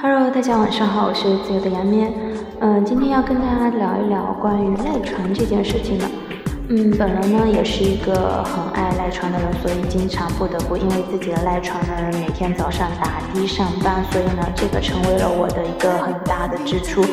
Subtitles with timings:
[0.00, 2.10] Hello，大家晚上好，我是自由的杨咩。
[2.60, 6.06] 嗯，今天要跟大家聊一聊关于赖床这件事情的。
[6.70, 17.04] 嗯，本人呢也是一个很爱赖床的人，所以经常不得不因为自己的赖床呢，每天早上打的上班，所以呢，这个成为了我的一个很大的支出。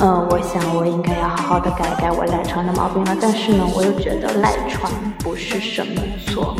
[0.00, 6.54] 嗯，我想我应该要好好的改改我赖床的毛病了，但是呢，我又觉得赖床不是什么错。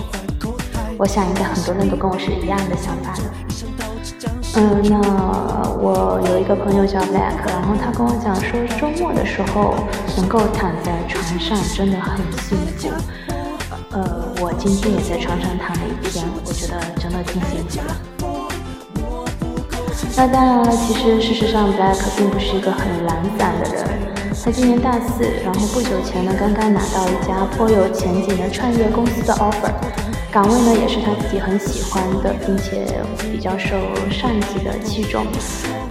[0.96, 3.43] 我想应该很多人都跟我是一样的想法的。
[4.56, 5.00] 嗯，那
[5.80, 9.74] 我有一个朋友叫 Black，然后他跟我讲说，周末的时候
[10.16, 12.88] 能够躺在床上真的很幸福。
[13.90, 14.00] 呃，
[14.40, 17.94] 我今天也在床上躺了一天，我觉得真的挺幸福的。
[20.16, 23.84] 那当然了，其实事实上 Black 并不是一个很懒散的人。
[24.44, 29.72] 他今年大四，然后不久前呢，刚刚拿到一家颇有前景的创业公司的 offer。
[30.34, 32.84] 岗位呢也是他自己很喜欢的，并且
[33.30, 33.76] 比较受
[34.10, 35.24] 上级的器重。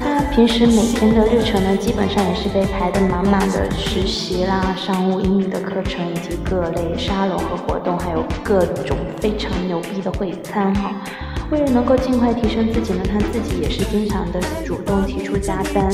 [0.01, 10.91] 他平时每天的日程呢，基本上也是被排得满满的，实习啦、商务英语的课程，以及各类沙龙和活动，还有各种非常牛逼的会餐哈。
[11.49, 15.89] 为了能够尽快提升自己呢，他自己也是经常的主动提出加班。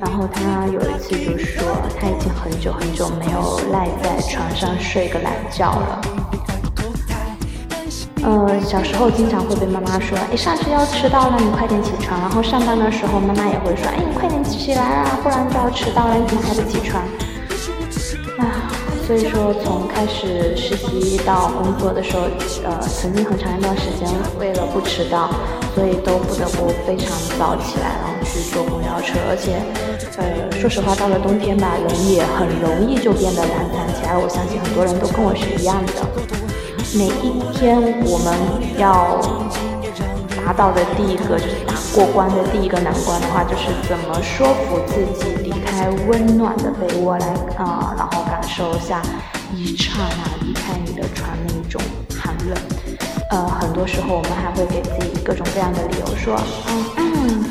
[0.00, 1.62] 然后他有一次就说，
[2.00, 6.00] 他已经很久很久没有赖在床上睡个懒觉了。
[8.24, 12.20] 呃，小时候经常会被妈妈说，哎，上学要迟到了，你快点起床。
[12.20, 17.02] 然后上班的时候，妈妈也会说，哎，你快点起来啊，不然就要迟到了，你怎么还不起床？
[18.38, 18.70] 啊，
[19.06, 22.22] 所以说从开始实习到工作的时候，
[22.64, 25.28] 呃，曾经很长一段时间，为了不迟到，
[25.74, 29.18] 所以都不得不非常早起来，然后去坐公交车。
[29.28, 29.58] 而且，
[30.16, 34.16] 呃，说实话，到了冬天吧，人也很容易就变得懒散起来。
[34.16, 36.51] 我相信很多人都跟我是一样的。
[36.94, 39.18] 每一天我们要
[40.44, 47.26] 达到的第一个就是打过关的第一个难关的话，就是怎么说服自己离开温暖的被窝来
[47.56, 49.00] 啊，然后感受一下
[49.54, 51.80] 一刹那离开你的床那一种
[52.14, 52.58] 寒冷。
[53.30, 56.38] 呃，很多时候我们还会给自己各种各样的理由，说
[56.68, 57.44] 嗯嗯，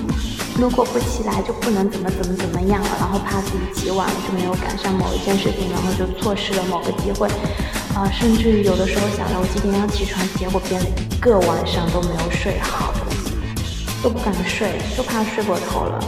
[0.60, 7.28] 如果不起来就不能怎么怎么怎么样了，然后怕自己起晚了就没有赶上某一件事情，然后就错失了某个机会。
[7.96, 12.94] 啊，甚至有的时候想到我几点要起床，结果变了一个晚上都没有睡好，
[14.02, 16.00] 都不敢睡，就怕睡过头了。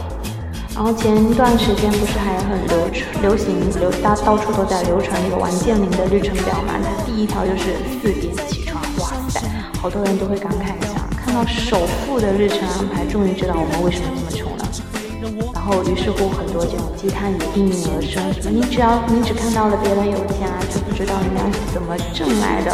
[0.74, 2.90] 然后前段时间不是还很流、
[3.22, 6.74] 流行、流大到处都在流传那个王健林的日程表嘛？
[6.82, 9.40] 他第一条就是四点起床，哇塞，
[9.80, 14.23] 好多人都会感慨一下，看到首富的日程安排，终于知道我们为什么。
[15.52, 18.20] 然后于是乎很多这种鸡汤也应运而生，
[18.52, 22.70] 你只要你只看到了别人有钱啊，就不知道人家是怎么挣来的。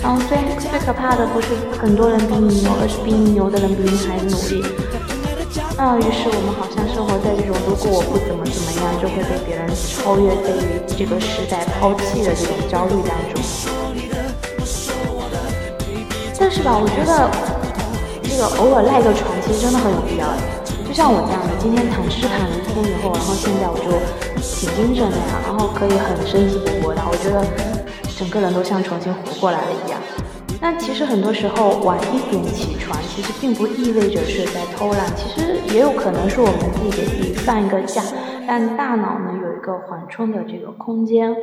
[0.00, 1.48] 然后最最可怕的不是
[1.78, 4.64] 很多人比你牛，而是比你牛的人比你还努力。
[5.76, 10.56] 那于是我们好像生活在这种如果我不怎么怎么样就会被别人超越、被
[10.96, 13.36] 这个时代抛弃的这种焦虑当中。
[16.38, 17.30] 但是吧，我觉得
[18.22, 20.26] 这个偶尔赖个床其实真的很有必要。
[20.92, 23.88] 就像我这样的，今天躺尸躺了一天以后，然后现在我就
[24.36, 27.40] 挺精神的呀，然后可以很生机勃勃的，我觉得
[28.14, 29.98] 整个人都像重新活过来了一样。
[30.60, 38.02] 那其实很多时候晚一点起床，其实并不意味着是在偷懒，其实也有可能是我们自己给自己放一个假，
[38.46, 41.34] 让大脑呢有一个缓冲的这个空间。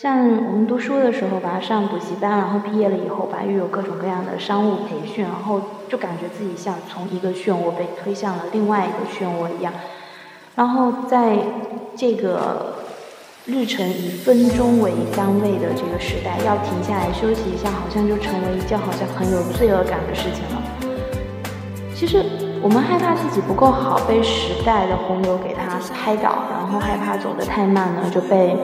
[0.00, 9.72] 像我们读书的时候吧，上补习班，然后毕业了以后吧，又有各种各样的商务培训，然后就感觉自己像从一个漩涡被推向了另外一个漩涡一样。
[10.54, 11.36] 然后在
[11.96, 12.74] 这个
[13.44, 20.62] 日程以分钟为单位的这个时代，要停下来休息一下，好像就成为一件好像很有罪恶感的事情了。
[21.92, 22.24] 其实
[22.62, 28.56] 我们害怕自己不够好，被时代的洪流给它拍倒，然后害怕走得太慢呢，就被。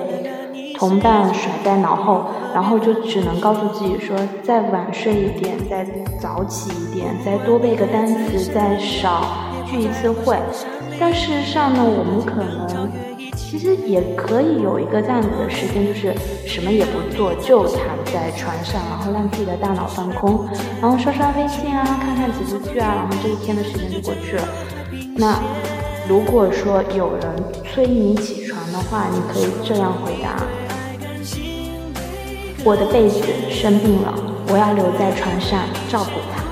[0.88, 5.86] 同伴甩在脑后，然后就只能告诉自己说：再晚睡一点，再
[6.20, 9.24] 早起一点，再多背个单词，再少
[9.66, 10.36] 聚一次会。
[11.00, 12.88] 但事实上呢，我们可能
[13.34, 16.14] 其实也可以有一个这样子的时间，就是
[16.46, 20.46] 什么也不做，就躺在床上，然后让自己的大脑放空，
[20.80, 24.44] 然后刷刷微信啊，看看几部剧啊，然后这一天的时间就过去了。
[25.16, 25.38] 那
[26.06, 27.22] 如果说有人
[27.72, 30.44] 催你起床的话，你可以这样回答。
[32.64, 33.20] 我的被子
[33.50, 34.14] 生病了，
[34.48, 36.42] 我要留在床上照顾它。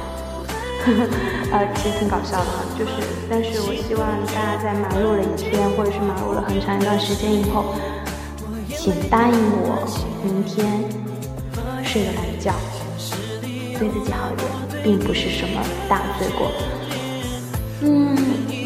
[1.56, 2.92] 呃，其实挺搞笑的哈，就是，
[3.30, 7.64] 但是我希望大家在忙碌了一天，或者是忙碌了很长一段时间以后，
[8.76, 9.88] 请答应我，
[10.22, 10.84] 明天
[11.82, 12.52] 睡个懒觉，
[13.78, 16.52] 对自己好一点，并不是什么大罪过。
[17.80, 18.14] 嗯，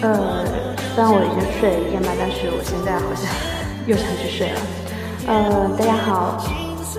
[0.03, 0.45] 呃，
[0.95, 3.31] 虽然我已经睡了一天吧，但是我现在好像
[3.87, 4.61] 又想去睡了。
[5.29, 6.43] 呃，大家好，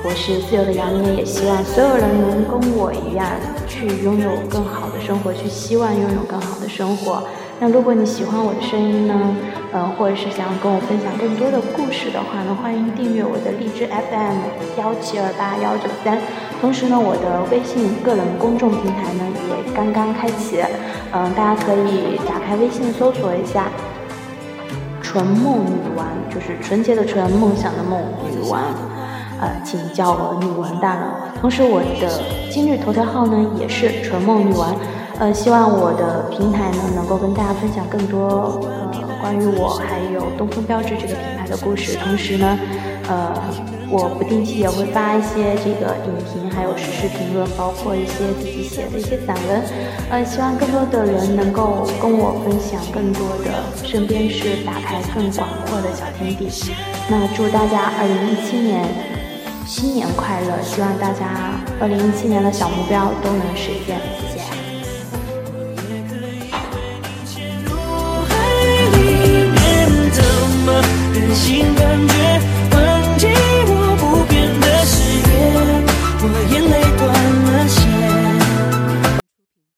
[0.04, 3.28] 我是自由的杨咩，也希望所有人能跟我一样，
[3.68, 7.24] 去拥有更好的生活，去希望拥有更好的生活。
[7.60, 9.36] 那如果你喜欢我的声音呢，
[9.74, 16.20] 嗯，或者是想要跟我分享更多的故事的话呢，欢迎订阅我的荔枝 FM 幺七二八幺九三。
[16.62, 20.62] 同时呢，我的微信个人公众平台呢也刚刚开启，
[21.12, 23.72] 嗯，大家可以打开微信搜索一下
[25.02, 28.00] “纯梦女王”，就是纯洁的纯，梦想的梦，
[28.30, 28.62] 女王，
[29.40, 31.02] 呃，请叫我女王大佬。
[31.40, 34.76] 同时，我的今日头条号呢也是“纯梦女王”，
[35.20, 38.60] 呃，希望我的平台呢能够跟大家分享更多
[38.92, 41.98] 呃关于我还有东风标致这个品牌的故事。
[41.98, 42.60] 同时呢，
[43.10, 43.34] 呃。
[43.90, 49.64] 我不定期也会发一些这个影评，还有实时评论，包括一些自己写的一些散文。
[50.12, 56.52] 呃，希望更多的人能够跟我分享更多的身边事，打开更广阔的小天地。
[57.08, 58.84] 那祝大家二零一七年
[59.68, 60.62] 新年快乐！
[60.64, 64.27] 希望大家二零一七年的小目标都能实现。